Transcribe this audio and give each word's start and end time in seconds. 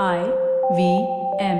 I 0.00 0.20
V 0.76 0.82
M. 1.38 1.58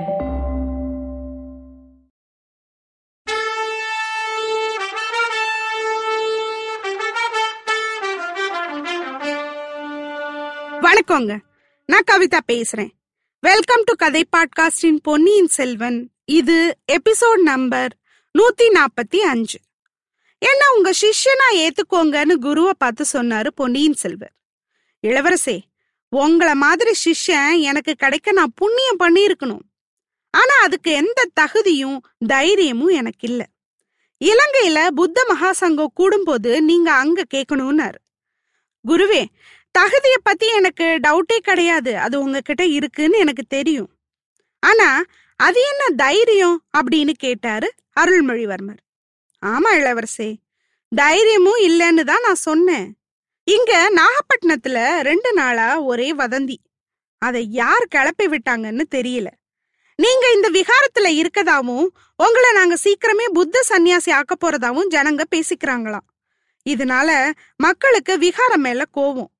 வணக்கங்க. 10.81 11.39
நான் 11.85 12.03
கவிதா 12.11 12.39
பேசுறேன். 12.47 12.89
வெல்கம் 13.39 13.83
டு 13.83 13.93
கதை 13.95 14.27
பாட்காஸ்டின் 14.31 14.97
பொன்னியின் 15.03 15.47
செல்வன். 15.47 16.11
இது 16.25 16.77
எபிசோட் 16.91 17.41
நம்பர் 17.41 17.97
நூத்தி 18.39 18.69
நாற்பத்தி 18.73 19.17
அஞ்சு. 19.17 19.59
என்ன 20.37 20.71
உங்க 20.77 20.91
சிஷ்யனா 21.01 21.49
ஏத்துக்கோங்கன்னு 21.55 22.33
குருவை 22.33 22.73
பார்த்து 22.77 23.05
சொன்னாரு 23.13 23.47
பொன்னியின் 23.47 23.99
செல்வர். 24.05 24.33
இளவரசே 25.07 25.59
உங்களை 26.13 26.55
மாதிரி 26.55 26.91
சிஷ்யன் 27.05 27.59
எனக்கு 27.59 27.93
கிடைக்க 27.93 28.31
நான் 28.31 28.53
புண்ணியம் 28.55 28.99
பண்ணியிருக்கணும். 28.99 29.63
ஆனா 30.29 30.55
அதுக்கு 30.61 30.91
எந்த 30.91 31.29
தகுதியும் 31.33 32.05
தைரியமும் 32.27 32.87
எனக்கு 32.87 33.27
இல்ல. 33.27 33.47
இலங்கையில 34.25 34.87
புத்த 34.87 35.25
மகாசங்கம் 35.29 35.93
கூடும்போது 35.99 36.61
நீங்க 36.61 36.93
அங்க 36.93 37.23
கேட்கணும்னாரு. 37.33 37.99
குருவே 38.87 39.25
தகுதியை 39.71 40.17
பத்தி 40.23 40.47
எனக்கு 40.47 40.99
டவுட்டே 41.07 41.37
கிடையாது. 41.37 41.97
அது 41.97 42.19
உங்ககிட்ட 42.19 42.65
இருக்குன்னு 42.65 43.17
எனக்கு 43.17 43.43
தெரியும். 43.43 43.89
ஆனா 44.59 45.03
அது 45.35 45.59
என்ன 45.71 45.95
தைரியம் 45.95 46.63
அப்படின்னு 46.77 47.11
கேட்டாரு 47.11 47.73
அருள்மொழிவர்மர். 47.99 48.81
ஆமா 49.45 49.69
இளவரசே. 49.71 50.35
தைரியமும் 50.95 51.61
இல்லைன்னு 51.61 52.03
தான் 52.03 52.21
நான் 52.21 52.45
சொன்னேன். 52.49 52.97
இங்க 53.43 53.91
நாகப்பட்டினத்துல 53.95 54.99
ரெண்டு 54.99 55.33
நாளா 55.33 55.81
ஒரே 55.81 56.15
வதந்தி. 56.15 56.55
அதை 57.17 57.51
யார் 57.51 57.87
கிளப்பி 57.87 58.27
விட்டாங்கன்னு 58.27 58.81
தெரியல. 58.95 59.27
நீங்க 59.95 60.31
இந்த 60.33 60.49
விகாரத்துல 60.49 61.07
இருக்கதாவும் 61.07 61.97
உங்களை 62.17 62.51
நாங்க 62.51 62.75
சீக்கிரமே 62.83 63.25
புத்த 63.33 63.63
சந்நியாசி 63.63 64.11
ஆக்க 64.11 64.35
போறதாவும் 64.35 64.87
ஜனங்க 64.89 65.23
பேசிக்கிறாங்களாம். 65.35 66.07
இதனால 66.69 67.31
மக்களுக்கு 67.57 68.17
விகாரம் 68.17 68.61
மேல 68.61 68.83
கோவம். 68.95 69.31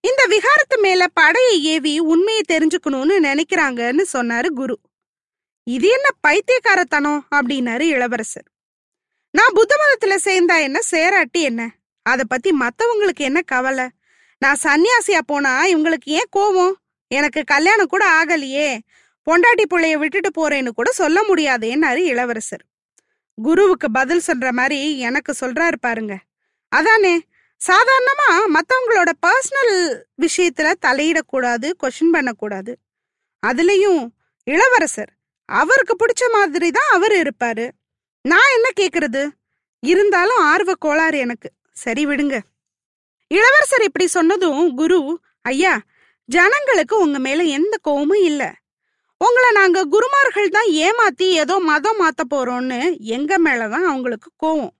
இந்த 0.00 0.26
விகாரத்து 0.28 0.80
மேல 0.80 1.06
படையை 1.06 1.64
ஏவி 1.64 1.98
உண்மையை 1.98 2.42
தெரிஞ்சுக்கணும்னு 2.48 3.16
நினைக்கிறாங்கன்னு 3.22 4.04
சொன்னாரு 4.12 4.46
குரு. 4.46 4.80
இது 5.64 5.88
என்ன 5.88 6.08
பைத்தியக்காரத்தனம்? 6.20 7.26
அப்படின்னாரு 7.34 7.80
இளவரசர். 7.80 8.48
நான் 9.30 9.52
புத்த 9.54 9.76
மதத்துல 9.82 10.16
சேர்ந்தா 10.24 10.60
என்ன? 10.60 10.80
சேராட்டி 10.90 11.40
என்ன? 11.40 11.77
அத 12.08 12.24
பத்தி 12.24 12.50
மத்தவங்களுக்கு 12.50 13.20
என்ன 13.20 13.40
கவலை? 13.40 13.88
நான் 14.38 14.58
சன்னியாசியா 14.62 15.18
போனா 15.26 15.66
இவங்களுக்கு 15.66 16.10
ஏன் 16.10 16.28
கோவம்? 16.36 16.72
எனக்கு 17.08 17.44
கல்யாணம் 17.44 17.86
கூட 17.86 18.04
ஆகலையே. 18.10 18.78
பொண்டாட்டி 19.26 19.64
பிள்ளைய 19.70 19.96
விட்டுட்டு 19.96 20.30
போறேன்னு 20.30 20.68
கூட 20.68 20.92
சொல்ல 20.92 21.22
முடியாதேன்னாரு 21.28 21.96
இளவரசர். 21.96 22.64
குருவுக்கு 23.42 23.90
பதில் 23.90 24.22
சொல்ற 24.26 24.50
மாதிரி 24.50 24.98
எனக்கு 24.98 25.34
சொல்றாரு 25.40 25.78
பாருங்க. 25.80 26.18
அதானே? 26.68 27.14
சாதாரணமா 27.60 28.30
மத்தவங்களோட 28.54 29.10
பர்சனல் 29.26 30.02
விஷயத்துல 30.22 30.72
தலையிடக்கூடாது 30.86 31.72
கொஷின் 31.82 32.12
பண்ணக்கூடாது. 32.12 32.78
அதுலயும் 33.46 34.06
இளவரசர் 34.42 35.12
அவருக்கு 35.44 35.94
பிடிச்ச 35.96 36.32
மாதிரி 36.32 36.70
தான் 36.70 36.90
அவர் 36.90 37.12
இருப்பாரு. 37.12 37.70
நான் 38.22 38.52
என்ன 38.54 38.68
கேக்குறது? 38.80 39.28
இருந்தாலும் 39.80 40.36
ஆர்வ 40.36 40.74
கோளாறு 40.78 41.18
எனக்கு. 41.18 41.50
சரி 41.82 42.02
விடுங்க. 42.06 42.36
இளவரசர் 43.30 43.82
இப்படி 43.82 44.06
சொன்னதும் 44.06 44.74
குரு 44.74 44.98
ஐயா 45.42 45.74
ஜனங்களுக்கு 46.28 46.94
உங்க 46.98 47.18
மேல 47.18 47.42
எந்த 47.58 47.74
கோவமும் 47.88 48.22
இல்ல. 48.22 48.42
உங்களை 49.20 49.50
நாங்க 49.50 49.78
குருமார்கள் 49.84 50.48
தான் 50.48 50.68
ஏமாத்தி 50.84 51.26
ஏதோ 51.42 51.54
மதம் 51.70 52.00
மாத்த 52.00 52.22
போறோம்னு 52.30 52.80
எங்க 52.98 53.38
மேலதான் 53.38 53.86
அவங்களுக்கு 53.90 54.30
கோவம். 54.42 54.74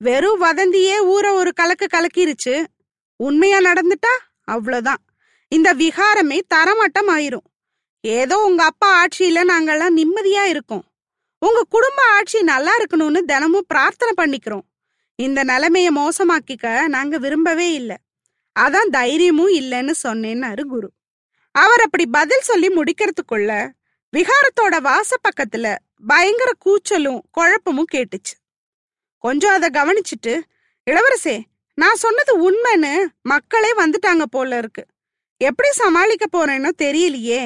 வெறும் 0.00 0.42
வதந்தியே 0.42 0.96
ஊரை 1.14 1.30
ஒரு 1.30 1.52
கலக்கு 1.52 1.86
கலக்கிருச்சு. 1.86 2.54
உண்மையா 3.20 3.58
நடந்துட்டா? 3.60 4.14
அவ்வளோதான் 4.50 5.02
இந்த 5.52 5.68
விகாரமே 5.74 6.38
தரமட்டம் 6.54 7.10
ஆயிரும். 7.16 7.46
ஏதோ 8.00 8.36
உங்க 8.38 8.62
அப்பா 8.64 8.88
ஆட்சியில 8.98 9.40
நாங்கெல்லாம் 9.52 9.96
நிம்மதியா 10.00 10.44
இருக்கோம். 10.44 10.84
உங்க 11.42 11.60
குடும்ப 11.68 12.00
ஆட்சி 12.16 12.38
நல்லா 12.42 12.72
இருக்கணும்னு 12.76 13.20
தினமும் 13.30 13.68
பிரார்த்தனை 13.68 14.12
பண்ணிக்கிறோம். 14.16 14.66
இந்த 15.18 15.40
நிலைமைய 15.44 15.88
மோசமாக்கிக்க 16.00 16.66
நாங்க 16.86 17.18
விரும்பவே 17.18 17.72
இல்லை. 17.72 17.96
அதான் 18.56 18.90
தைரியமும் 18.90 19.52
இல்லைன்னு 19.60 19.94
சொன்னேன்னாரு 20.02 20.62
குரு. 20.62 20.88
அவர் 21.54 21.82
அப்படி 21.82 22.04
பதில் 22.06 22.40
சொல்லி 22.40 22.68
முடிக்கிறதுக்குள்ள 22.68 23.52
விகாரத்தோட 24.12 24.76
வாச 24.80 25.10
பக்கத்துல 25.26 25.66
பயங்கர 26.06 26.50
கூச்சலும் 26.64 27.20
குழப்பமும் 27.30 27.90
கேட்டுச்சு. 27.94 28.34
கொஞ்சம் 29.24 29.56
அதை 29.56 29.68
கவனிச்சுட்டு 29.78 30.34
இளவரசே 30.86 31.36
நான் 31.74 32.02
சொன்னது 32.04 32.32
உண்மைன்னு 32.46 32.92
மக்களே 33.22 33.72
வந்துட்டாங்க 33.74 34.24
போல 34.30 34.56
இருக்கு. 34.58 34.82
எப்படி 35.40 35.70
சமாளிக்க 35.72 36.24
போறேனோ 36.36 36.70
தெரியலையே. 36.84 37.42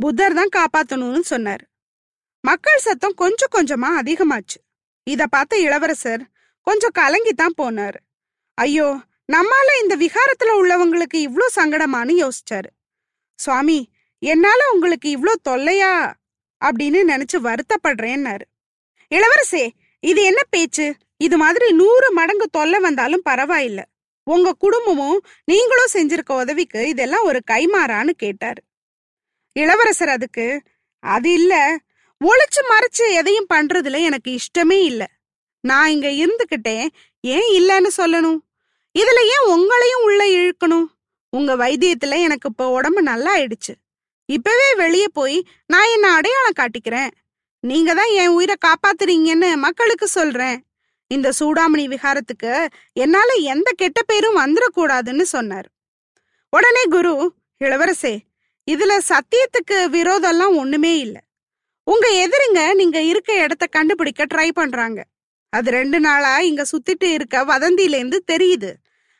புத்தர் 0.00 0.38
தான் 0.38 0.54
காப்பாத்தணும்னு 0.58 1.24
சொன்னார். 1.32 1.64
மக்கள் 2.44 2.84
சத்தம் 2.86 3.18
கொஞ்சம் 3.22 3.54
கொஞ்சமா 3.56 3.90
அதிகமாச்சு. 4.02 4.58
இத 5.06 5.26
பார்த்த 5.26 5.58
இளவரசர் 5.58 6.22
கொஞ்சம் 6.66 6.96
கலங்கித்தான் 6.98 7.58
போனாரு. 7.60 7.98
ஐயோ 8.58 8.88
நம்மால 9.28 9.68
இந்த 9.82 9.94
விகாரத்துல 9.96 10.54
உள்ளவங்களுக்கு 10.60 11.18
இவ்ளோ 11.20 11.46
சங்கடமானு 11.56 12.14
யோசிச்சாரு. 12.22 12.68
சுவாமி 13.38 13.78
என்னால 14.22 14.60
உங்களுக்கு 14.74 15.08
இவ்ளோ 15.10 15.34
தொல்லையா? 15.48 15.94
அப்படின்னு 16.62 17.00
நினைச்சு 17.12 17.38
வருத்தப்படுறேன்னாரு. 17.46 18.44
இளவரசே 19.10 19.64
இது 20.02 20.20
என்ன 20.24 20.42
பேச்சு? 20.50 20.86
இது 21.20 21.36
மாதிரி 21.38 21.66
நூறு 21.74 22.08
மடங்கு 22.12 22.46
தொல்லை 22.50 22.80
வந்தாலும் 22.80 23.26
பரவாயில்ல. 23.26 23.80
உங்க 24.26 24.50
குடும்பமும் 24.60 25.18
நீங்களும் 25.48 25.94
செஞ்சிருக்க 25.94 26.32
உதவிக்கு 26.42 26.80
இதெல்லாம் 26.92 27.26
ஒரு 27.30 27.40
கைமாறான்னு 27.50 28.12
கேட்டாரு. 28.18 28.60
இளவரசர் 29.56 30.14
அதுக்கு 30.16 30.46
அது 31.04 31.30
இல்ல. 31.32 31.54
ஒளிச்சு 32.20 32.62
மறைச்சு 32.70 33.04
எதையும் 33.20 33.50
பண்றதுல 33.50 34.00
எனக்கு 34.02 34.30
இஷ்டமே 34.38 34.78
இல்ல. 34.84 35.02
நான் 35.64 35.88
இங்க 35.88 36.08
இருந்துகிட்டே 36.08 36.76
ஏன் 37.20 37.48
இல்லைன்னு 37.58 37.90
சொல்லணும்? 37.96 38.38
இதுல 38.94 39.20
ஏன் 39.34 39.46
உங்களையும் 39.54 40.04
உள்ள 40.04 40.22
இழுக்கணும்? 40.38 40.86
உங்க 41.32 41.52
வைத்தியத்துல 41.56 42.18
எனக்கு 42.22 42.48
இப்ப 42.48 42.68
உடம்பு 42.68 43.02
நல்லா 43.02 43.30
ஆயிடுச்சு 43.36 43.74
இப்பவே 44.28 44.74
வெளியே 44.74 45.08
போய் 45.12 45.46
நான் 45.66 45.92
என்ன 45.92 46.06
அடையாளம் 46.12 46.58
காட்டிக்கிறேன்? 46.60 47.10
நீங்க 47.60 47.94
தான் 47.94 48.12
என் 48.12 48.28
உயிரை 48.28 48.56
காப்பாத்துறீங்கன்னு 48.66 49.56
மக்களுக்கு 49.56 50.06
சொல்றேன். 50.08 50.56
இந்த 51.10 51.28
சூடாமணி 51.40 51.84
விகாரத்துக்கு 51.88 52.52
என்னால 52.92 53.32
எந்த 53.32 53.68
கெட்ட 53.76 54.02
பேரும் 54.02 54.38
வந்துடக்கூடாதுன்னு 54.38 55.22
சொன்னார். 55.22 55.68
உடனே 56.52 56.84
குரு 56.90 57.14
இளவரசே 57.60 58.14
இதுல 58.68 58.92
சத்தியத்துக்கு 59.08 59.78
விரோதம்லாம் 59.96 60.54
ஒண்ணுமே 60.56 60.92
இல்ல. 60.98 61.16
உங்க 61.86 62.06
எதிரிங்க 62.24 62.60
நீங்க 62.74 62.98
இருக்க 63.02 63.30
இடத்த 63.42 63.64
கண்டுபிடிக்க 63.66 64.26
ட்ரை 64.34 64.48
பண்றாங்க. 64.52 65.00
அது 65.54 65.70
ரெண்டு 65.70 66.00
நாளா 66.00 66.38
இங்க 66.38 66.64
சுத்திட்டு 66.64 67.04
இருக்க 67.04 67.44
வதந்தியிலேருந்து 67.44 68.18
தெரியுது. 68.32 68.72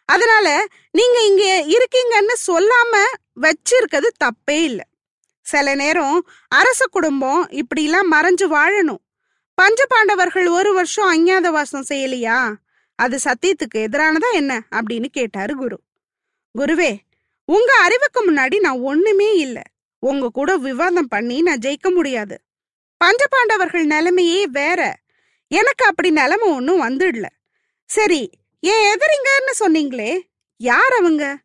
அதனால 0.04 0.66
நீங்க 0.90 1.20
இங்க 1.20 1.64
இருக்கீங்கன்னு 1.66 2.34
சொல்லாம 2.50 3.02
வச்சிருக்கிறது 3.40 4.08
தப்பே 4.24 4.62
இல்லை. 4.62 4.84
சில 5.40 5.74
நேரம் 5.74 6.28
அரச 6.48 6.86
குடும்பம் 6.86 7.48
இப்படிலாம் 7.50 8.10
மறைஞ்சு 8.10 8.46
வாழணும். 8.46 9.02
பஞ்ச 9.54 9.86
பாண்டவர்கள் 9.86 10.46
ஒரு 10.48 10.74
வருஷம் 10.74 11.08
அஞ்ஞாத 11.08 11.50
வாசம் 11.50 11.84
செய்யலையா? 11.88 12.54
அது 12.94 13.18
சத்தியத்துக்கு 13.24 13.78
எதிரானதா 13.78 14.30
என்ன? 14.32 14.62
அப்படின்னு 14.70 15.06
கேட்டாரு 15.06 15.56
குரு. 15.56 15.80
குருவே 16.58 16.96
உங்க 17.44 17.74
அறிவுக்கு 17.74 18.32
முன்னாடி 18.32 18.58
நான் 18.58 18.78
ஒண்ணுமே 18.78 19.34
இல்லை. 19.34 19.62
உங்க 19.98 20.28
கூட 20.28 20.56
விவாதம் 20.56 21.08
பண்ணி 21.08 21.42
நான் 21.42 21.58
ஜெயிக்க 21.58 21.94
முடியாது. 21.94 22.40
பஞ்ச 22.96 23.26
பாண்டவர்கள் 23.26 23.84
நிலைமையே 23.84 24.46
வேற. 24.46 25.02
எனக்கு 25.48 25.84
அப்படி 25.84 26.10
நிலைமை 26.10 26.48
ஒன்றும் 26.48 26.82
வந்துடல. 26.82 27.24
சரி 27.84 28.30
ஏன் 28.60 28.96
எதிரிங்கன்னு 28.96 29.52
சொன்னீங்களே? 29.58 30.20
யார் 30.56 30.92
அவங்க? 30.98 31.36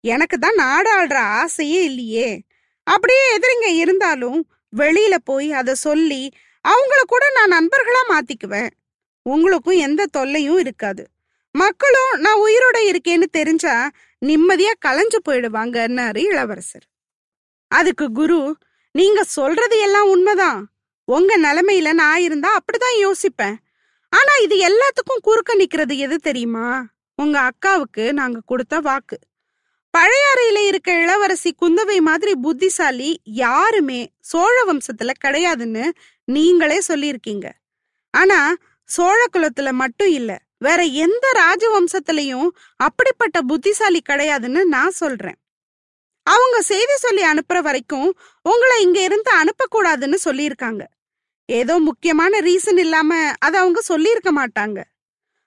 எனக்கு 0.00 0.38
தான் 0.38 0.54
நாடாளுற 0.54 1.14
ஆசையே 1.14 1.84
இல்லையே. 1.84 2.42
அப்படியே 2.82 3.38
எதிரிங்க 3.38 3.66
இருந்தாலும் 3.66 4.50
வெளியில 4.76 5.14
போய் 5.24 5.52
அதை 5.52 5.74
சொல்லி 5.74 6.32
அவங்கள 6.68 7.00
கூட 7.06 7.24
நான் 7.30 7.52
நண்பர்களா 7.52 8.02
மாத்திக்குவேன். 8.08 8.70
உங்களுக்கும் 9.22 9.76
எந்த 9.76 10.06
தொல்லையும் 10.06 10.58
இருக்காது. 10.58 11.06
மக்களும் 11.50 12.20
நான் 12.20 12.40
உயிரோட 12.40 12.78
இருக்கேன்னு 12.78 13.22
தெரிஞ்சா 13.22 13.90
நிம்மதியா 14.26 14.72
கலைஞ்சு 14.86 15.18
போயிடுவாங்கன்னாரு 15.28 16.16
இளவரசர். 16.16 16.86
அதுக்கு 17.68 18.12
குரு 18.12 18.56
நீங்க 18.92 19.24
சொல்றது 19.24 19.78
எல்லாம் 19.78 20.08
உண்மைதான். 20.08 20.75
உங்க 21.06 21.38
நிலைமையில 21.38 21.92
நான் 21.92 22.20
இருந்தா 22.20 22.56
அப்படிதான் 22.56 22.98
யோசிப்பேன். 22.98 23.54
ஆனா 24.10 24.32
இது 24.42 24.56
எல்லாத்துக்கும் 24.68 25.22
குறுக்க 25.22 25.54
நிக்கிறது 25.54 25.96
எது 25.96 26.16
தெரியுமா? 26.18 26.86
உங்க 27.16 27.50
அக்காவுக்கு 27.50 28.12
நாங்க 28.12 28.40
கொடுத்த 28.46 28.80
வாக்கு. 28.80 29.18
பழையாறையில 29.98 30.66
இருக்க 30.66 31.00
இளவரசி 31.00 31.54
குந்தவை 31.60 32.00
மாதிரி 32.00 32.34
புத்திசாலி 32.34 33.20
யாருமே 33.24 34.12
சோழ 34.20 34.64
வம்சத்துல 34.64 35.10
கிடையாதுன்னு 35.24 35.90
நீங்களே 36.24 36.80
சொல்லியிருக்கீங்க. 36.88 37.50
ஆனா 38.10 38.54
சோழ 38.84 39.24
குலத்துல 39.32 39.70
மட்டும் 39.70 40.08
இல்ல 40.08 40.38
வேற 40.58 40.82
எந்த 40.82 41.26
ராஜவம்சத்திலையும் 41.32 42.48
அப்படிப்பட்ட 42.76 43.40
புத்திசாலி 43.40 44.02
கிடையாதுன்னு 44.08 44.64
நான் 44.64 44.90
சொல்றேன். 44.90 45.38
அவங்க 46.22 46.62
செய்தி 46.62 46.96
சொல்லி 46.96 47.22
அனுப்புற 47.22 47.62
வரைக்கும் 47.62 48.18
உங்களை 48.42 48.82
இங்க 48.82 49.00
இருந்து 49.00 49.30
அனுப்பக்கூடாதுன்னு 49.42 50.14
சொல்லியிருக்காங்க. 50.24 50.84
ஏதோ 51.46 51.78
முக்கியமான 51.78 52.40
ரீசன் 52.40 52.78
இல்லாம 52.78 53.32
அதை 53.38 53.60
அவங்க 53.60 53.80
சொல்லியிருக்க 53.80 54.30
மாட்டாங்க. 54.32 54.82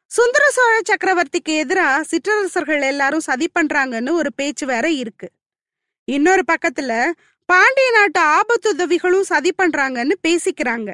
சுந்தர 0.05 0.49
சோழ 0.49 0.79
சக்கரவர்த்திக்கு 0.89 1.49
எதிரா 1.49 2.01
சிற்றரசர்கள் 2.01 2.81
எல்லாரும் 2.81 3.19
சதி 3.19 3.49
பண்றாங்கன்னு 3.59 4.11
ஒரு 4.11 4.33
பேச்சு 4.33 4.65
வேற 4.65 4.89
இருக்கு. 4.89 5.29
இன்னொரு 6.03 6.43
பக்கத்துல 6.47 7.11
பாண்டிய 7.45 7.91
நாட்டு 7.91 8.21
ஆபத்துதவிகளும் 8.21 9.21
சதி 9.21 9.51
பண்றாங்கன்னு 9.57 10.11
பேசிக்கிறாங்க. 10.27 10.93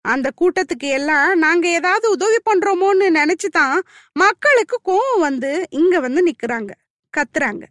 அந்த 0.00 0.30
கூட்டத்துக்கு 0.40 0.88
எல்லாம் 0.88 1.38
நாங்க 1.38 1.68
ஏதாவது 1.68 2.10
உதவி 2.10 2.36
பண்றோமோன்னு 2.50 3.06
நினைச்சுதான் 3.14 3.80
மக்களுக்கு 4.12 4.78
கோவம் 4.84 5.20
வந்து 5.20 5.66
இங்க 5.70 6.00
வந்து 6.00 6.22
நிக்கிறாங்க 6.26 6.70
கத்துறாங்க. 7.16 7.62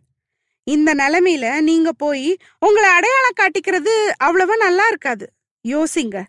இந்த 0.64 0.96
நிலைமையில 0.96 1.62
நீங்க 1.62 1.92
போய் 1.92 2.38
உங்களை 2.60 2.90
அடையாளம் 2.90 3.40
காட்டிக்கிறது 3.40 4.12
அவ்வளவா 4.24 4.58
நல்லா 4.58 4.88
இருக்காது. 4.88 5.30
யோசிங்க. 5.68 6.24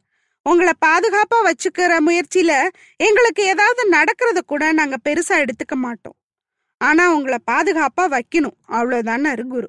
உங்களை 0.49 0.73
பாதுகாப்பா 0.87 1.39
வச்சுக்கிற 1.45 1.93
முயற்சியில 2.07 2.53
எங்களுக்கு 2.97 3.43
ஏதாவது 3.43 3.83
நடக்கிறத 3.91 4.41
கூட 4.47 4.73
நாங்க 4.73 4.97
பெருசா 5.05 5.35
எடுத்துக்க 5.37 5.75
மாட்டோம். 5.77 6.17
ஆனா 6.81 7.05
உங்களை 7.15 7.39
பாதுகாப்பா 7.51 8.05
வைக்கணும். 8.07 8.57
அவ்வளவுதானாரு 8.69 9.45
குரு. 9.47 9.69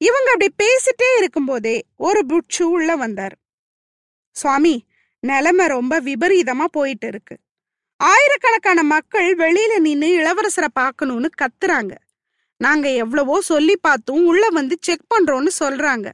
இவங்க 0.00 0.28
அப்படி 0.32 0.48
பேசிட்டே 0.62 1.08
இருக்கும்போதே 1.16 1.76
ஒரு 1.96 2.20
புட்சு 2.28 2.62
உள்ள 2.62 2.96
வந்தார். 2.96 3.36
சுவாமி 4.36 4.74
நிலைமை 5.22 5.66
ரொம்ப 5.66 6.00
விபரீதமா 6.00 6.64
போயிட்டு 6.70 7.06
இருக்கு. 7.06 7.36
ஆயிரக்கணக்கான 8.00 8.82
மக்கள் 8.82 9.28
வெளியில 9.36 9.74
நின்னு 9.78 10.08
இளவரசரை 10.18 10.70
பார்க்கணும்னு 10.72 11.30
கத்துறாங்க. 11.42 11.94
நாங்க 12.60 12.88
எவ்வளவோ 13.02 13.40
சொல்லி 13.40 13.76
பார்த்தும் 13.76 14.24
உள்ள 14.24 14.44
வந்து 14.48 14.76
செக் 14.80 15.08
பண்றோம்னு 15.14 15.52
சொல்றாங்க. 15.60 16.08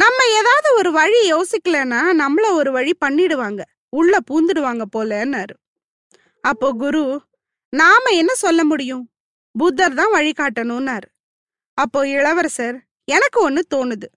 நம்ம 0.00 0.18
ஏதாவது 0.38 0.68
ஒரு 0.74 0.90
வழி 0.92 1.20
யோசிக்கலன்னா 1.32 2.00
நம்மள 2.20 2.46
ஒரு 2.50 2.70
வழி 2.72 2.92
பண்ணிடுவாங்க. 3.04 3.60
உள்ள 3.88 4.14
பூந்துடுவாங்க 4.30 4.84
போலன்னாரு. 4.96 5.54
அப்போ 6.44 6.68
குரு 6.72 7.04
நாம 7.72 8.10
என்ன 8.10 8.32
சொல்ல 8.34 8.60
முடியும்? 8.64 9.04
புத்தர் 9.54 9.94
தான் 9.94 10.10
வழி 10.10 10.32
காட்டணும்னாரு. 10.38 11.08
அப்போ 11.78 12.00
இளவரசர் 12.08 12.76
எனக்கு 13.08 13.38
ஒண்ணு 13.48 13.62
தோணுது. 13.74 14.08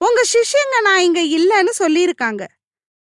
உங்க 0.00 0.20
சிஷ்யங்க 0.32 0.76
நான் 0.82 1.04
இங்க 1.08 1.20
இல்லைன்னு 1.38 1.72
சொல்லியிருக்காங்க. 1.78 2.42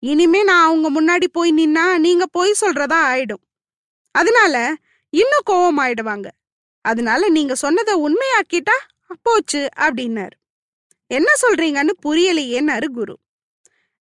இனிமே 0.02 0.40
நான் 0.42 0.66
அவங்க 0.66 0.88
முன்னாடி 0.96 1.26
போய் 1.32 1.52
நின்னா 1.52 1.84
நீங்க 1.98 2.24
போய் 2.26 2.60
சொல்றதா 2.60 2.98
ஆயிடும். 3.12 3.44
அதனால 4.14 4.54
இன்னும் 5.12 5.46
கோவம் 5.50 5.80
ஆயிடுவாங்க 5.84 6.28
அதனால 6.84 7.28
நீங்க 7.28 7.54
சொன்னதை 7.54 7.94
உண்மையாக்கிட்டா 8.06 8.76
போச்சு 9.22 9.62
அப்படின்னாரு. 9.76 10.36
என்ன 11.06 11.28
சொல்றீங்கன்னு 11.42 11.92
புரியலையேன்னாரு 12.06 12.84
குரு. 12.84 13.14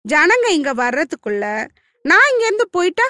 ஜனங்க 0.05 0.47
இங்க 0.49 0.73
வர்றதுக்குள்ள 0.73 1.67
நான் 2.01 2.29
இங்கேருந்து 2.31 2.65
போயிட்டா? 2.71 3.07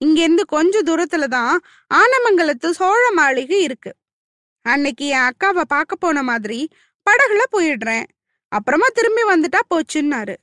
இங்கேருந்து 0.00 0.44
கொஞ்ச 0.46 0.82
தூரத்துல 0.82 1.24
தான் 1.24 1.64
ஆனமங்கலத்து 1.94 2.70
சோழ 2.70 3.10
மாளிகை 3.10 3.62
இருக்கு. 3.62 3.92
அன்னைக்கு 4.62 5.06
என் 5.06 5.26
அக்காவை 5.30 5.60
பார்க்க 5.60 5.96
போன 5.96 6.22
மாதிரி 6.22 6.68
படகுல 7.06 7.42
போயிடுறேன். 7.52 8.06
அப்புறமா 8.48 8.86
திரும்பி 8.92 9.22
வந்துட்டா 9.22 9.60
போச்சுன்னாரு. 9.74 10.34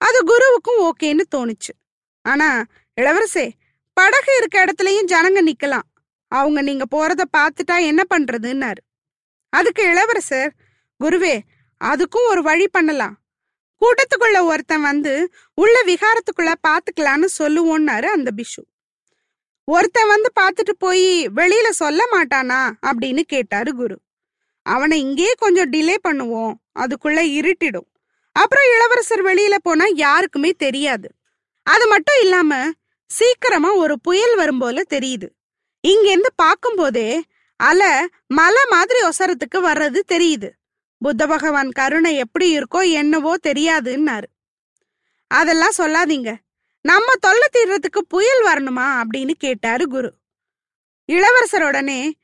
அது 0.00 0.18
குருவுக்கும் 0.24 0.80
ஓகேன்னு 0.80 1.24
தோணுச்சு. 1.34 1.72
ஆனா 2.22 2.64
இளவரசே 3.00 3.50
படகு 3.92 4.32
இருக்க 4.36 4.64
இடத்துலயும் 4.64 5.10
ஜனங்க 5.12 5.40
நிக்கலாம். 5.50 5.86
அவங்க 6.28 6.62
நீங்க 6.62 6.84
போறத 6.96 7.22
பார்த்துட்டா 7.36 7.76
என்ன 7.80 8.02
பண்றதுன்னாரு. 8.14 8.82
அதுக்கு 9.48 9.82
இளவரசர் 9.82 10.52
குருவே 11.00 11.34
அதுக்கும் 11.82 12.28
ஒரு 12.28 12.42
வழி 12.42 12.68
பண்ணலாம். 12.68 13.18
கூட்டத்துக்குள்ள 13.80 14.44
ஒருத்தன் 14.44 14.82
வந்து 14.82 15.32
உள்ள 15.54 15.82
விகாரத்துக்குள்ள 15.84 16.54
பாத்துக்கலான்னு 16.68 17.26
சொல்லுவோன்னாரு 17.38 18.04
அந்த 18.04 18.30
பிஷு. 18.36 18.62
ஒருத்தன் 19.64 20.06
வந்து 20.06 20.32
பார்த்துட்டு 20.40 20.70
போய் 20.78 21.28
வெளியில 21.28 21.68
சொல்ல 21.68 22.04
மாட்டானா? 22.12 22.70
அப்படின்னு 22.86 23.20
கேட்டாரு 23.20 23.74
குரு. 23.74 24.00
அவனை 24.62 25.00
இங்கேயே 25.00 25.32
கொஞ்சம் 25.38 25.72
டிலே 25.72 25.96
பண்ணுவோம். 26.08 26.52
அதுக்குள்ள 26.78 27.20
இருட்டிடும். 27.38 27.88
அப்புறம் 28.32 28.64
இளவரசர் 28.74 29.24
வெளியில 29.24 29.54
போனா 29.62 29.84
யாருக்குமே 29.94 30.50
தெரியாது. 30.50 31.10
அது 31.62 31.88
மட்டும் 31.88 32.20
இல்லாம 32.20 32.70
சீக்கிரமா 33.06 33.74
ஒரு 33.74 34.00
புயல் 34.00 34.36
வரும் 34.36 34.58
போல 34.58 34.82
தெரியுது. 34.90 35.28
இங்க 35.80 36.08
இருந்து 36.08 36.32
பார்க்கும்போதே 36.34 37.22
அலை 37.56 38.08
மலை 38.26 38.62
மாதிரி 38.70 38.98
ஒசரத்துக்கு 39.00 39.58
வர்றது 39.58 40.00
தெரியுது. 40.12 40.50
புத்த 41.02 41.26
பகவான் 41.26 41.70
கருணை 41.70 42.16
எப்படி 42.16 42.58
இருக்கோ 42.58 42.90
என்னவோ 42.90 43.36
தெரியாதுன்னாரு. 43.42 44.28
அதெல்லாம் 45.26 45.78
சொல்லாதீங்க. 45.78 46.34
நம்ம 46.80 47.12
தொல்லை 47.20 47.48
தீர்றதுக்கு 47.52 47.98
புயல் 48.08 48.44
வரணுமா 48.44 49.02
அப்படின்னு 49.02 49.30
கேட்டாரு 49.30 49.88
குரு. 49.88 50.14
இளவரசர் 51.04 51.62
உடனே 51.62 52.14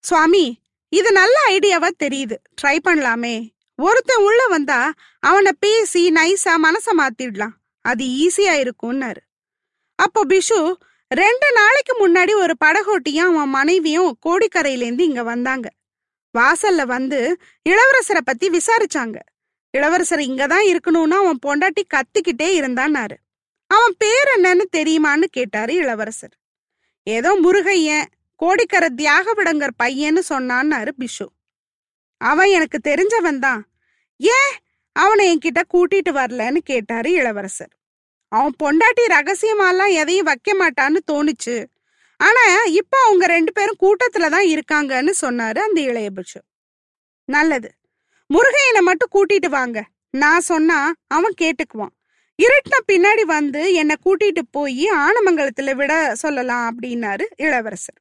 சுவாமி 0.00 0.60
இது 0.88 1.12
நல்ல 1.12 1.36
ஐடியாவா 1.48 1.88
தெரியுது. 2.02 2.36
ட்ரை 2.62 2.78
பண்ணலாமே. 2.84 3.48
ஒருத்தன் 3.76 4.22
உள்ள 4.22 4.46
வந்தா 4.46 4.92
அவனை 5.18 5.52
பேசி 5.60 6.12
நைஸா 6.12 6.54
மனச 6.62 6.88
மாத்திடலாம். 6.98 7.54
அது 7.80 8.04
ஈஸியா 8.04 8.54
இருக்கும்னாரு. 8.60 9.22
அப்போ 9.94 10.26
பிஷு 10.26 10.74
ரெண்டு 11.08 11.52
நாளைக்கு 11.52 12.08
முன்னாடி 12.08 12.32
ஒரு 12.32 12.54
படகோட்டியும் 12.64 13.32
அவன் 13.32 13.48
மனைவியும் 13.48 14.18
கோடிக்கரையிலேருந்து 14.26 15.00
இங்க 15.00 15.22
வந்தாங்க. 15.22 15.70
வாசல்ல 16.38 16.86
வந்து 16.86 17.36
இளவரசரை 17.68 18.20
பத்தி 18.24 18.50
விசாரிச்சாங்க. 18.50 19.16
இளவரசர் 19.70 20.18
இங்கதான் 20.18 20.66
இருக்கணும்னு 20.66 21.16
அவன் 21.20 21.38
பொண்டாட்டி 21.46 21.82
கத்திக்கிட்டே 21.94 22.50
இருந்தான்னாரு. 22.60 23.16
அவன் 23.66 23.94
பேர் 23.98 24.28
என்னன்னு 24.36 24.64
தெரியுமான்னு 24.76 25.24
கேட்டாரு 25.30 25.74
இளவரசர். 25.74 26.34
ஏதோ 27.02 27.38
முருகையன் 27.42 28.04
கோடிக்கர 28.42 28.88
தியாகவிடங்கர் 28.96 29.76
பையன்னு 29.82 30.20
சொன்னான்னாரு 30.28 30.90
பிஷு. 30.98 31.26
அவன் 32.16 32.48
எனக்கு 32.48 32.78
தெரிஞ்சவன் 32.88 33.38
தான். 33.38 33.68
ஏன் 34.16 34.54
அவனை 34.92 35.24
என்கிட்ட 35.34 35.62
கூட்டிட்டு 35.74 36.10
வரலன்னு 36.10 36.56
கேட்டாரு 36.56 37.12
இளவரசர். 37.12 37.72
அவன் 38.28 38.54
பொண்டாட்டி 38.62 39.04
ரகசியமாலாம் 39.08 39.92
எதையும் 39.92 40.24
வைக்க 40.24 40.54
மாட்டான்னு 40.54 40.96
தோணுச்சு. 41.12 41.64
ஆனா 42.20 42.64
இப்ப 42.64 42.98
அவங்க 43.04 43.26
ரெண்டு 43.26 43.52
பேரும் 43.52 43.80
கூட்டத்துல 43.80 44.28
தான் 44.28 44.46
இருக்காங்கன்னு 44.46 45.12
சொன்னாரு 45.20 45.58
அந்த 45.58 45.80
இளைய 45.80 46.10
நல்லது. 47.24 47.70
முருகையனை 48.34 48.80
மட்டும் 48.80 49.12
கூட்டிட்டு 49.14 49.48
வாங்க. 49.48 49.84
நான் 50.10 50.40
சொன்னா 50.40 50.92
அவன் 51.06 51.34
கேட்டுக்குவான். 51.40 51.94
இருட்டின 52.42 52.76
பின்னாடி 52.92 53.22
வந்து 53.22 53.74
என்னை 53.74 53.96
கூட்டிட்டு 54.04 54.42
போய் 54.50 54.84
ஆனமங்கலத்துல 54.90 55.74
விட 55.74 56.14
சொல்லலாம் 56.14 56.64
அப்படின்னாரு 56.70 57.24
இளவரசர். 57.36 57.98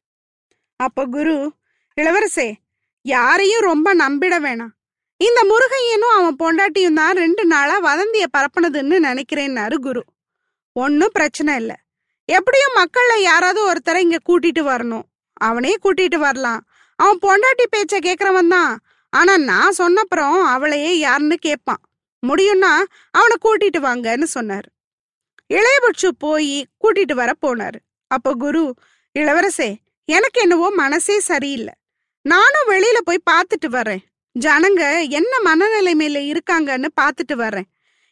அப்ப 0.76 1.06
குரு 1.06 1.54
இளவரசே 1.98 2.54
யாரையும் 3.02 3.62
ரொம்ப 3.62 3.96
நம்பிட 3.96 4.36
வேணாம். 4.46 4.74
இந்த 5.18 5.40
முருகையனும் 5.52 6.16
அவன் 6.18 6.36
பொண்டாட்டியும் 6.44 6.94
தான் 6.94 7.16
ரெண்டு 7.16 7.46
நாளா 7.46 7.76
வதந்திய 7.80 8.26
பரப்புனதுன்னு 8.38 8.98
நினைக்கிறேன்னாரு 9.10 9.76
குரு. 9.76 10.04
ஒன்னும் 10.72 11.14
பிரச்சனை 11.14 11.56
இல்ல. 11.56 11.74
எப்படியும் 12.36 12.78
மக்கள்ல 12.78 13.14
யாராவது 13.22 13.60
ஒருத்தரை 13.70 14.00
இங்க 14.06 14.20
கூட்டிட்டு 14.30 14.62
வரணும். 14.72 15.06
அவனே 15.48 15.74
கூட்டிட்டு 15.84 16.18
வரலாம். 16.18 16.62
அவன் 17.00 17.20
பொண்டாட்டி 17.26 17.66
பேச்ச 17.76 17.96
கேக்குறவன் 18.08 18.48
தான். 18.48 18.72
ஆனா 19.14 19.34
நான் 19.52 19.78
சொன்னப்புறம் 19.78 20.38
அவளையே 20.54 20.92
யாருன்னு 20.98 21.38
கேட்பான் 21.48 21.82
முடியும்னா 22.24 22.72
அவனை 23.12 23.36
கூட்டிட்டு 23.46 23.80
வாங்கன்னு 23.88 24.28
சொன்னார். 24.36 24.68
இளையபட்சு 25.50 26.10
போய் 26.18 26.56
கூட்டிட்டு 26.82 27.14
வர 27.14 27.32
போனாரு. 27.46 27.80
அப்போ 28.12 28.32
குரு 28.34 28.64
இளவரசே 29.16 29.70
எனக்கு 30.10 30.42
என்னவோ 30.42 30.68
மனசே 30.84 31.20
சரியில்லை. 31.20 31.74
நானும் 32.26 32.70
வெளியில 32.70 33.00
போய் 33.04 33.28
பார்த்துட்டு 33.32 33.70
வரேன். 33.70 34.04
ஜனங்க 34.36 34.84
என்ன 35.10 35.34
மனநிலைமையில 35.46 36.18
இருக்காங்கன்னு 36.32 36.90
பார்த்துட்டு 37.02 37.36
வர்றேன் 37.36 37.70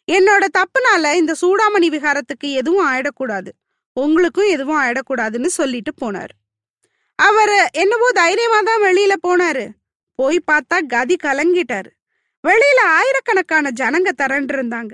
என்னோட 0.08 0.44
தப்புனால 0.58 1.14
இந்த 1.16 1.34
சூடாமணி 1.42 1.88
விகாரத்துக்கு 1.96 2.48
எதுவும் 2.60 2.88
ஆயிடக்கூடாது. 2.92 3.52
உங்களுக்கும் 4.00 4.48
எதுவும் 4.48 4.82
ஆயிடக்கூடாதுன்னு 4.82 5.52
சொல்லிட்டு 5.60 5.92
போனாரு. 6.02 6.36
அவர் 7.20 7.56
என்னவோ 7.74 8.08
தைரியமா 8.12 8.62
தான் 8.62 8.82
வெளியில 8.82 9.14
போனாரு. 9.28 9.66
போய் 10.16 10.44
பார்த்தா 10.52 10.78
கதி 10.88 11.16
கலங்கிட்டாரு. 11.24 11.90
வெளியில 12.48 12.82
ஆயிரக்கணக்கான 12.86 13.72
ஜனங்க 13.80 14.10
திரண்டு 14.10 14.52
இருந்தாங்க. 14.56 14.94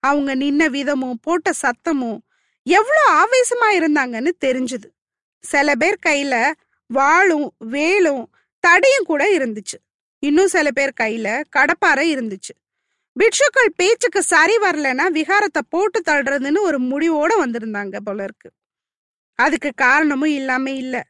அவங்க 0.00 0.30
நின்ன 0.36 0.68
விதமும் 0.68 1.20
போட்ட 1.22 1.50
சத்தமும் 1.62 2.18
எவ்வளோ 2.62 3.02
ஆவேசமா 3.20 3.68
இருந்தாங்கன்னு 3.78 4.30
தெரிஞ்சுது. 4.44 4.88
சில 5.44 5.74
பேர் 5.74 5.98
கையில 6.06 6.34
வாளும் 6.86 7.48
வேலும் 7.58 8.24
தடியும் 8.66 9.06
கூட 9.06 9.22
இருந்துச்சு. 9.38 9.78
இன்னும் 10.18 10.52
சில 10.54 10.70
பேர் 10.70 10.98
கையில 11.00 11.28
கடப்பாரை 11.48 12.06
இருந்துச்சு. 12.16 12.54
பிட்ஷுக்கள் 13.16 13.70
பேச்சுக்கு 13.76 14.22
சரி 14.22 14.56
வரலன்னா 14.56 15.06
விகாரத்தை 15.12 15.62
போட்டு 15.68 16.02
தள்ளுறதுன்னு 16.10 16.60
ஒரு 16.60 16.78
முடிவோட 16.80 17.30
வந்திருந்தாங்க 17.44 17.98
போல 18.04 18.22
இருக்கு. 18.22 18.50
அதுக்கு 19.34 19.72
காரணமும் 19.76 20.28
இல்லாம 20.28 20.70
இல்ல. 20.70 21.04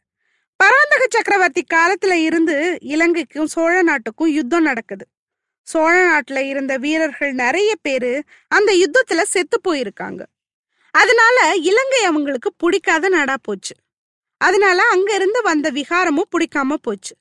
பராந்தக 0.56 1.06
சக்கரவர்த்தி 1.10 1.64
காலத்துல 1.74 2.12
இருந்து 2.12 2.78
இலங்கைக்கும் 2.82 3.44
சோழ 3.44 3.82
நாட்டுக்கும் 3.82 4.28
யுத்தம் 4.28 4.62
நடக்குது. 4.62 5.06
சோழ 5.62 5.94
நாட்டுல 6.02 6.38
இருந்த 6.38 6.76
வீரர்கள் 6.76 7.32
நிறைய 7.32 7.76
பேரு 7.82 8.24
அந்த 8.48 8.72
யுத்தத்துல 8.72 9.22
செத்து 9.22 9.60
போயிருக்காங்க. 9.68 10.22
அதனால 10.90 11.54
இலங்கை 11.56 12.04
அவங்களுக்கு 12.04 12.52
பிடிக்காத 12.56 13.08
நாடா 13.08 13.36
போச்சு. 13.42 13.74
அதனால 14.36 14.82
அங்க 14.90 15.14
இருந்து 15.14 15.42
வந்த 15.42 15.70
விகாரமும் 15.70 16.30
பிடிக்காம 16.32 16.74
போச்சு. 16.74 17.16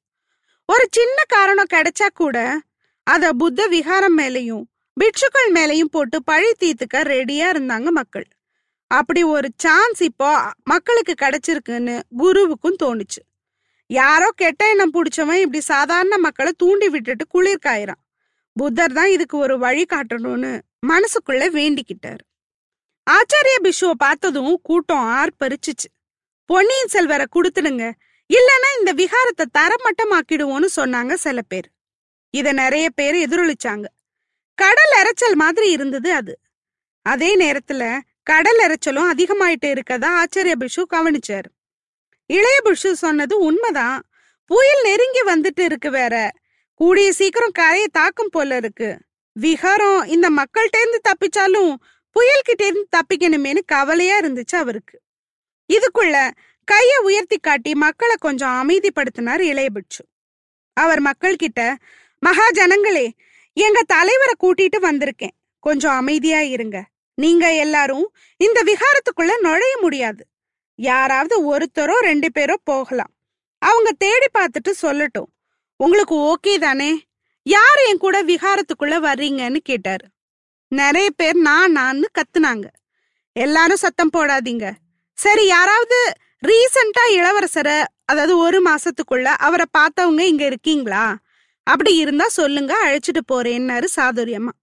ஒரு 0.65 0.87
சின்ன 0.91 1.23
காரணம் 1.27 1.71
கிடைச்சா 1.73 2.07
கூட 2.13 2.59
அத 3.03 3.33
புத்த 3.33 3.67
விகாரம் 3.67 4.17
மேலையும் 4.17 4.63
பிட்சுக்கள் 5.01 5.49
மேலையும் 5.53 5.91
போட்டு 5.91 6.23
பழி 6.23 6.49
தீர்த்துக்க 6.59 6.97
ரெடியா 7.11 7.45
இருந்தாங்க 7.53 7.89
மக்கள். 7.99 8.25
அப்படி 8.87 9.23
ஒரு 9.35 9.47
சான்ஸ் 9.55 10.01
இப்போ 10.03 10.29
மக்களுக்கு 10.63 11.13
கிடைச்சிருக்குன்னு 11.21 11.95
குருவுக்கும் 12.21 12.77
தோணுச்சு. 12.83 13.21
யாரோ 13.85 14.27
கெட்ட 14.41 14.69
எண்ணம் 14.69 14.93
பிடிச்சவன் 14.93 15.39
இப்படி 15.43 15.61
சாதாரண 15.61 16.17
மக்களை 16.17 16.51
தூண்டி 16.57 16.89
விட்டுட்டு 16.89 17.25
குளிர் 17.27 17.63
காயிறான். 17.67 18.01
புத்தர் 18.55 18.93
தான் 18.93 19.09
இதுக்கு 19.09 19.37
ஒரு 19.37 19.55
வழி 19.57 19.85
காட்டணும்னு 19.93 20.51
மனசுக்குள்ள 20.91 21.47
வேண்டிக்கிட்டாரு. 21.57 22.23
ஆச்சாரிய 23.07 23.57
பிஷுவை 23.63 23.95
பார்த்ததும் 24.05 24.59
கூட்டம் 24.63 25.07
ஆர்ப்பரிச்சுச்சு. 25.19 25.89
பொன்னியின் 26.45 26.93
செல்வரை 26.95 27.25
கொடுத்துடுங்க 27.35 27.85
இல்லைன்னா 28.29 28.69
இந்த 28.79 28.93
விகாரத்தை 29.01 29.47
தரமட்டமாக்கிடுவோன்னு 29.57 30.69
சொன்னாங்க 30.75 31.13
சில 31.13 31.41
பேர். 31.41 31.69
இத 32.29 32.53
நிறைய 32.61 32.89
பேர் 32.89 33.15
எதிரொலிச்சாங்க. 33.25 33.85
கடல் 34.61 34.93
இறைச்சல் 34.99 35.33
மாதிரி 35.33 35.71
இருந்தது 35.71 36.09
அது. 36.13 36.33
அதே 37.05 37.29
நேரத்துல 37.35 37.99
கடல் 38.23 38.59
இறைச்சலும் 38.59 39.09
அதிகமாயிட்டு 39.13 39.67
இருக்கதா 39.67 40.05
ஆச்சரிய 40.05 40.55
பிஷு 40.59 40.81
கவனிச்சார். 40.93 41.49
இளைய 42.25 42.57
பிஷு 42.63 42.91
சொன்னது 43.03 43.35
உண்மைதான். 43.39 43.99
புயல் 44.45 44.83
நெருங்கி 44.83 45.21
வந்துட்டு 45.21 45.65
இருக்கு 45.65 45.91
வேற. 45.91 46.31
கூடிய 46.73 47.11
சீக்கிரம் 47.11 47.51
கரையை 47.51 47.87
தாக்கும் 47.91 48.31
போல 48.31 48.55
இருக்கு. 48.55 48.89
விகாரம் 49.31 50.03
இந்த 50.05 50.27
மக்கள்கிட்ட 50.29 50.77
இருந்து 50.81 51.01
தப்பிச்சாலும் 51.09 51.75
புயல்கிட்ட 52.15 52.63
இருந்து 52.65 52.87
தப்பிக்கணுமேனு 52.97 53.61
கவலையா 53.65 54.19
இருந்துச்சு 54.19 54.55
அவருக்கு. 54.55 55.01
இதுக்குள்ள 55.69 56.31
கைய 56.71 57.03
உயர்த்தி 57.03 57.37
காட்டி 57.37 57.75
மக்களை 57.75 58.15
கொஞ்சம் 58.19 58.55
அமைதிப்படுத்தினார் 58.61 59.39
இளைய 59.39 59.69
பிட்சு 59.69 60.03
அவர் 60.77 60.99
மக்கள் 60.99 61.35
கிட்ட 61.35 61.77
மகாஜனங்களே 62.25 63.05
எங்க 63.53 63.83
தலைவரை 63.83 64.33
கூட்டிட்டு 64.39 64.79
வந்திருக்கேன். 64.81 65.35
கொஞ்சம் 65.59 65.95
அமைதியா 65.95 66.39
இருங்க. 66.39 66.85
நீங்க 67.15 67.55
எல்லாரும் 67.55 68.15
இந்த 68.37 68.63
விகாரத்துக்குள்ள 68.63 69.31
நுழைய 69.39 69.77
முடியாது. 69.81 70.27
யாராவது 70.75 71.35
ஒருத்தரோ 71.53 71.95
ரெண்டு 71.99 72.29
பேரோ 72.39 72.53
போகலாம். 72.63 73.11
அவங்க 73.59 73.91
தேடி 73.91 74.25
பார்த்துட்டு 74.39 74.71
சொல்லட்டும். 74.81 75.29
உங்களுக்கு 75.75 76.15
ஓகே 76.15 76.59
தானே? 76.59 77.03
யார் 77.43 77.79
என் 77.87 77.97
கூட 77.97 78.23
விகாரத்துக்குள்ள 78.23 78.95
வர்றீங்கன்னு 78.99 79.57
கேட்டாரு. 79.57 80.05
நிறைய 80.67 81.09
பேர் 81.09 81.37
நான் 81.37 81.75
நான்னு 81.75 82.03
கத்துனாங்க. 82.13 82.65
எல்லாரும் 83.33 83.77
சத்தம் 83.77 84.09
போடாதீங்க. 84.17 84.71
சரி 85.13 85.45
யாராவது 85.45 86.13
ரீசண்டா 86.47 87.03
இளவரசரை 87.09 87.83
அதாவது 88.05 88.37
ஒரு 88.37 88.61
மாசத்துக்குள்ள 88.61 89.23
அவரை 89.23 89.65
பார்த்தவங்க 89.77 90.19
இங்க 90.19 90.45
இருக்கீங்களா? 90.45 91.17
அப்படி 91.63 91.95
இருந்தா 91.95 92.27
சொல்லுங்க 92.27 92.73
அழைச்சிட்டு 92.85 93.21
போறேன்னாரு 93.31 93.87
சாதுரியம்மா 93.95 94.53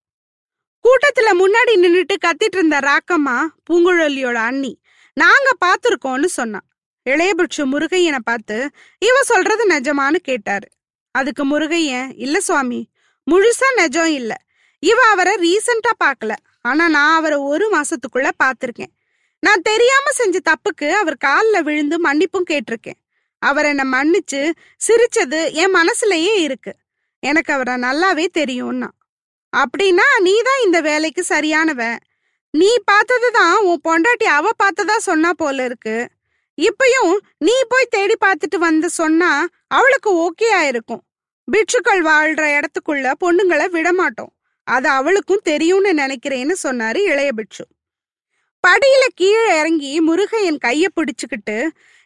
கூட்டத்துல 0.85 1.29
முன்னாடி 1.33 1.73
நின்னுட்டு 1.75 2.17
கத்திட்டு 2.27 2.57
இருந்த 2.59 2.79
ராக்கம்மா 2.79 3.47
பூங்குழலியோட 3.71 4.35
அண்ணி 4.35 4.81
நாங்க 5.17 5.49
பாத்துருக்கோம்னு 5.65 6.25
சொன்னான். 6.25 6.67
இளையபட்ச 7.07 7.67
முருகையனை 7.67 8.19
பார்த்து 8.25 8.71
இவ 8.99 9.23
சொல்றது 9.23 9.65
நிஜமானு 9.67 10.17
கேட்டாரு. 10.17 10.69
அதுக்கு 11.11 11.45
முருகையன் 11.45 12.13
இல்ல 12.17 12.41
சுவாமி 12.41 12.91
முழுசா 13.31 13.69
நிஜம் 13.77 14.07
இல்ல. 14.07 14.33
இவ 14.79 14.99
அவரை 15.11 15.35
ரீசண்டா 15.35 15.93
பாக்கல. 16.05 16.33
ஆனா 16.61 16.89
நான் 16.89 17.17
அவரை 17.17 17.39
ஒரு 17.39 17.67
மாசத்துக்குள்ள 17.71 18.31
பாத்திருக்கேன். 18.45 18.93
நான் 19.41 19.63
தெரியாம 19.63 20.11
செஞ்ச 20.11 20.39
தப்புக்கு 20.51 20.91
அவர் 20.91 21.17
காலில் 21.17 21.63
விழுந்து 21.63 21.97
மன்னிப்பும் 22.01 22.49
கேட்டிருக்கேன். 22.51 23.01
அவர் 23.43 23.65
என்னை 23.65 23.85
மன்னிச்சு 23.91 24.51
சிரிச்சது 24.87 25.53
என் 25.53 25.75
மனசுலயே 25.75 26.35
இருக்கு. 26.39 26.73
எனக்கு 27.23 27.53
அவரை 27.53 27.75
நல்லாவே 27.87 28.27
தெரியும்னா. 28.39 28.89
அப்படின்னா 29.53 30.07
நீ 30.21 30.35
தான் 30.43 30.63
இந்த 30.65 30.79
வேலைக்கு 30.81 31.23
சரியானவ. 31.29 31.83
நீ 32.55 32.71
பார்த்தது 32.85 33.29
தான் 33.31 33.57
உன் 33.69 33.85
பொண்டாட்டி 33.89 34.27
அவ 34.39 34.51
பார்த்ததா 34.63 34.97
சொன்னா 35.09 35.31
போல 35.33 35.65
இருக்கு. 35.65 35.97
இப்பயும் 36.59 37.15
நீ 37.39 37.55
போய் 37.69 37.93
தேடி 37.97 38.17
பார்த்துட்டு 38.25 38.59
வந்து 38.59 38.89
சொன்னா 38.91 39.31
அவளுக்கு 39.67 40.11
ஓகே 40.27 40.49
ஆயிருக்கும் 40.61 41.03
பிட்சுக்கள் 41.49 42.03
வாழ்ற 42.03 42.45
இடத்துக்குள்ள 42.59 43.13
பொண்ணுங்களை 43.25 43.67
விடமாட்டோம். 43.77 44.33
அது 44.67 44.89
அவளுக்கும் 44.89 45.47
தெரியும்னு 45.51 45.93
நினைக்கிறேன்னு 45.95 46.55
சொன்னாரு 46.63 47.01
இளைய 47.13 47.31
பிட்சு. 47.33 47.65
படியில 48.65 49.05
கீழே 49.15 49.45
இறங்கி 49.61 49.93
முருகையன் 50.01 50.59
கைய 50.65 50.85
பிடிச்சுக்கிட்டு 50.97 51.57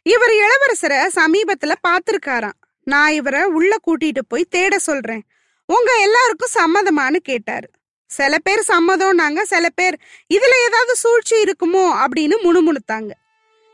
இவர் 0.06 0.34
இளவரசரை 0.42 0.98
சமீபத்துல 1.18 1.72
பாத்திருக்காராம் 1.88 2.58
நான் 2.84 3.12
இவரை 3.12 3.44
உள்ள 3.44 3.76
கூட்டிட்டு 3.86 4.22
போய் 4.28 4.46
தேட 4.50 4.78
சொல்றேன். 4.78 5.22
உங்க 5.66 5.92
எல்லாருக்கும் 6.00 6.54
சம்மதமான்னு 6.54 7.16
கேட்டாரு. 7.16 7.70
சில 8.06 8.38
பேர் 8.38 8.62
சம்மதம்னாங்க 8.68 9.42
சில 9.42 9.68
பேர் 9.68 9.98
இதுல 10.34 10.54
ஏதாவது 10.66 10.94
சூழ்ச்சி 10.94 11.42
இருக்குமோ 11.42 11.84
அப்படின்னு 12.04 12.34
முணுமுணுத்தாங்க. 12.42 13.10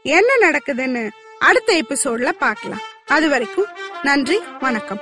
என்ன 0.02 0.50
நடக்குதுன்னு 0.50 1.10
அடுத்த 1.38 1.82
எபிசோட்ல 1.82 2.30
பார்க்கலாம். 2.30 2.80
அது 3.06 3.28
வரைக்கும் 3.28 3.66
நன்றி 4.02 4.42
வணக்கம். 4.60 5.00